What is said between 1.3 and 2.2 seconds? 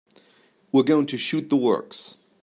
the works.